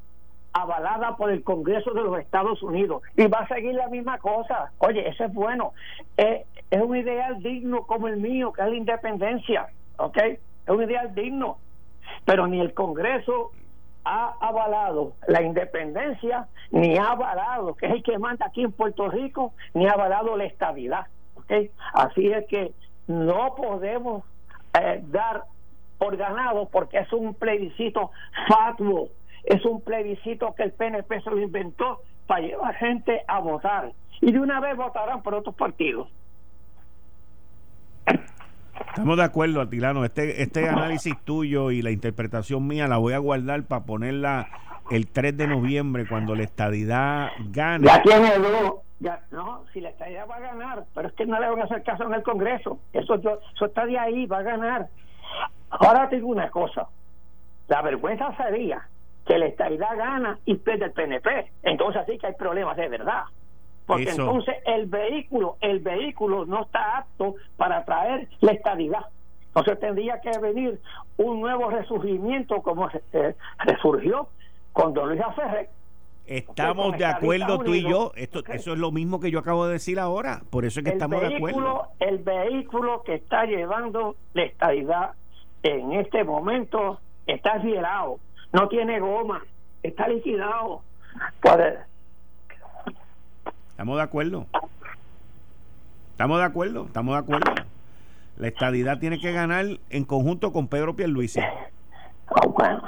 [0.53, 4.73] avalada por el Congreso de los Estados Unidos y va a seguir la misma cosa.
[4.79, 5.73] Oye, eso es bueno.
[6.17, 10.17] es un ideal digno como el mío, que es la independencia, ¿ok?
[10.17, 11.59] Es un ideal digno.
[12.25, 13.53] Pero ni el Congreso
[14.05, 19.09] ha avalado la independencia, ni ha avalado, que es el que manda aquí en Puerto
[19.09, 21.07] Rico, ni ha avalado la estabilidad,
[21.95, 22.73] Así es que
[23.07, 24.25] no podemos
[24.79, 25.45] eh, dar
[25.99, 28.11] por ganado porque es un plebiscito
[28.47, 29.09] fatuo
[29.49, 33.93] es un plebiscito que el PNP se lo inventó para llevar gente a votar.
[34.21, 36.09] Y de una vez votarán por otros partidos.
[38.89, 40.05] Estamos de acuerdo, Atilano.
[40.05, 44.49] Este, este análisis tuyo y la interpretación mía la voy a guardar para ponerla
[44.91, 47.87] el 3 de noviembre cuando la estadidad gane.
[47.87, 48.75] Ya tiene dos.
[49.01, 51.65] Ya, no, si la estadidad va a ganar, pero es que no le van a
[51.65, 52.81] hacer caso en el Congreso.
[52.93, 54.89] Eso, yo, eso está de ahí, va a ganar.
[55.71, 56.89] Ahora te digo una cosa.
[57.69, 58.89] La vergüenza sería
[59.25, 61.53] que la estabilidad gana y pierde el PNP.
[61.63, 63.25] Entonces sí que hay problemas de verdad.
[63.87, 69.07] Porque entonces el vehículo, el vehículo no está apto para traer la estabilidad.
[69.49, 70.81] Entonces tendría que venir
[71.17, 73.35] un nuevo resurgimiento como eh,
[73.65, 74.29] resurgió
[74.79, 75.69] con Don Luis Ferrer.
[76.25, 78.13] Estamos de acuerdo tú y yo.
[78.15, 80.43] Esto, Eso es lo mismo que yo acabo de decir ahora.
[80.51, 81.89] Por eso es que estamos de acuerdo.
[81.99, 85.15] El vehículo que está llevando la estabilidad
[85.65, 88.21] en este momento está liberado
[88.53, 89.43] no tiene goma,
[89.83, 90.83] está liquidado.
[93.71, 94.47] Estamos de acuerdo.
[96.13, 97.53] Estamos de acuerdo, estamos de acuerdo.
[98.37, 101.41] La estadidad tiene que ganar en conjunto con Pedro Pierluisi.
[102.31, 102.83] Oh, bueno.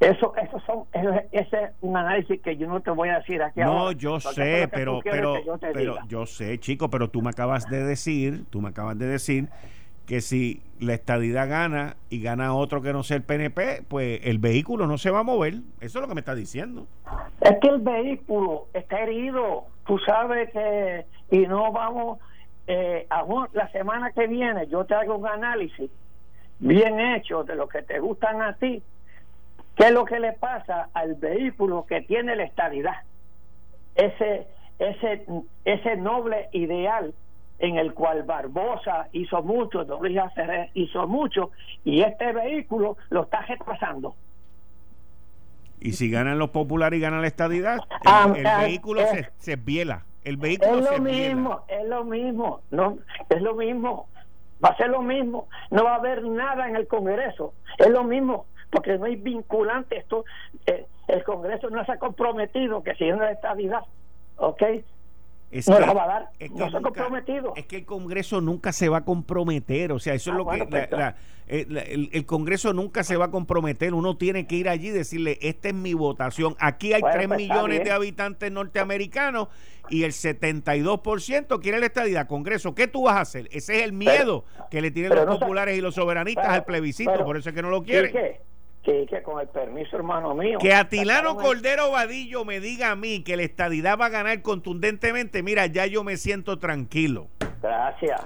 [0.00, 0.84] Eso, eso son,
[1.30, 3.60] ese es un análisis que yo no te voy a decir aquí.
[3.60, 5.40] No, yo sé, pero, pero,
[5.72, 9.48] pero yo sé, chico, pero tú me acabas de decir, tú me acabas de decir
[10.06, 14.38] que si la estadidad gana y gana otro que no sea el PNP, pues el
[14.38, 15.54] vehículo no se va a mover.
[15.80, 16.86] Eso es lo que me está diciendo.
[17.40, 19.64] Es que el vehículo está herido.
[19.86, 22.18] Tú sabes que, y no vamos,
[22.66, 23.06] eh,
[23.52, 25.90] la semana que viene yo te hago un análisis
[26.58, 28.82] bien hecho de lo que te gustan a ti.
[29.76, 33.02] ¿Qué es lo que le pasa al vehículo que tiene la estadidad?
[33.94, 34.46] Ese,
[34.78, 35.26] ese,
[35.64, 37.12] ese noble ideal
[37.58, 40.18] en el cual Barbosa hizo mucho, Don Luis
[40.74, 41.50] hizo mucho,
[41.84, 44.14] y este vehículo lo está retrasando.
[45.80, 49.56] Y si ganan los populares y ganan la estadidad, el, ah, ah, vehículo se, se
[49.56, 50.04] viela.
[50.24, 52.98] El vehículo es lo mismo, es lo mismo, no,
[53.28, 54.08] es lo mismo.
[54.64, 55.48] Va a ser lo mismo.
[55.70, 57.52] No va a haber nada en el Congreso.
[57.76, 59.96] Es lo mismo, porque no hay vinculante.
[59.96, 60.24] Esto,
[60.66, 63.82] eh, el Congreso no se ha comprometido que si la estadidad,
[64.36, 64.62] ¿ok?
[65.50, 66.30] Es no que, va a dar.
[66.40, 67.52] Es que, comprometido.
[67.54, 69.92] es que el Congreso nunca se va a comprometer.
[69.92, 70.64] O sea, eso es ah, lo que.
[70.66, 70.88] Pues,
[71.46, 73.94] eh, el, Congreso nunca se va a comprometer.
[73.94, 76.56] Uno tiene que ir allí y decirle: Esta es mi votación.
[76.58, 79.46] Aquí hay 3 pues, millones de habitantes norteamericanos
[79.88, 82.26] y el 72% quiere la estadía.
[82.26, 83.48] Congreso, ¿qué tú vas a hacer?
[83.52, 87.24] Ese es el miedo que le tienen los populares y los soberanistas al plebiscito.
[87.24, 88.12] por eso es que no lo quieren.
[88.84, 90.58] Que, con el permiso, hermano mío.
[90.60, 95.42] Que Atilano Cordero Vadillo me diga a mí que la estadidad va a ganar contundentemente,
[95.42, 97.28] mira, ya yo me siento tranquilo.
[97.62, 98.20] Gracias.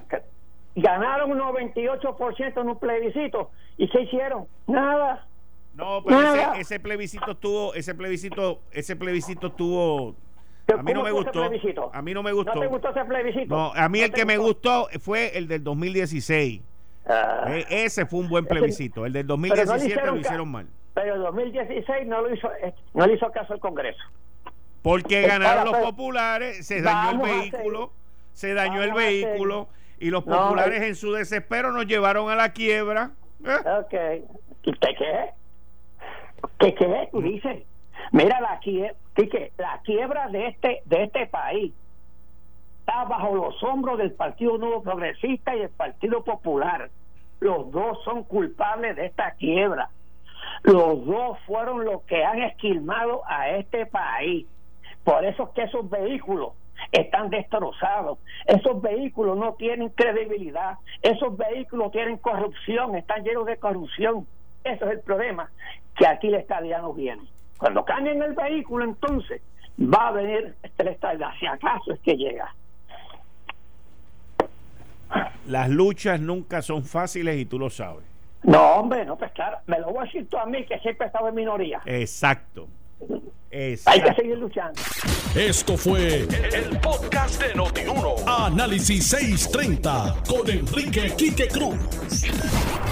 [0.74, 3.50] Ganaron un 98% en un plebiscito.
[3.76, 4.46] ¿Y qué hicieron?
[4.66, 5.26] Nada.
[5.74, 10.16] No, pero ese, plebiscito estuvo, ese plebiscito, ese plebiscito estuvo
[10.76, 11.44] a mí no me gustó.
[11.92, 12.54] A mí no me gustó.
[12.54, 13.54] ¿No te gustó ese plebiscito?
[13.54, 16.60] No, a mí el que me gustó fue el del 2016.
[17.08, 17.46] Ah.
[17.48, 19.06] Eh, ese fue un buen plebiscito.
[19.06, 20.66] El del 2017 lo hicieron, mal.
[20.94, 24.02] Pero el 2016 no lo hizo, eh, no le hizo caso el Congreso.
[24.82, 27.92] Porque ganaron los populares, se dañó el vehículo,
[28.32, 29.68] se dañó el vehículo.
[30.00, 33.10] Y los populares en su desespero nos llevaron a la quiebra.
[33.44, 33.68] ¿Eh?
[33.80, 33.94] Ok.
[34.64, 35.30] ¿Y qué?
[36.58, 37.08] ¿Qué qué?
[37.10, 37.62] Tú dices.
[38.12, 38.94] Mira la quiebra,
[39.58, 41.72] la quiebra de este, de este país
[42.88, 46.88] está bajo los hombros del Partido Nuevo Progresista y el Partido Popular.
[47.38, 49.90] Los dos son culpables de esta quiebra.
[50.62, 54.46] Los dos fueron los que han esquilmado a este país.
[55.04, 56.52] Por eso es que esos vehículos
[56.90, 58.18] están destrozados.
[58.46, 60.78] Esos vehículos no tienen credibilidad.
[61.02, 64.26] Esos vehículos tienen corrupción, están llenos de corrupción.
[64.64, 65.50] Eso es el problema
[65.94, 67.22] que aquí el estadiano viene.
[67.58, 69.42] Cuando cambien el vehículo, entonces
[69.78, 72.54] va a venir este estadiano, si acaso es que llega.
[75.46, 78.04] Las luchas nunca son fáciles y tú lo sabes.
[78.42, 81.06] No, hombre, no, pues claro, me lo voy a decir tú a mí que siempre
[81.06, 81.80] he estado en minoría.
[81.86, 82.68] Exacto.
[83.50, 84.80] Hay que seguir luchando.
[85.34, 88.16] Esto fue el, podcast de Notiuno.
[88.26, 91.78] Análisis 630 con Enrique Quique Cruz.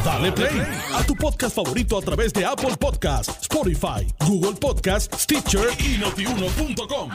[0.05, 0.63] Dale play
[0.95, 7.11] a tu podcast favorito a través de Apple Podcasts, Spotify, Google Podcasts, Stitcher y notiuno.com.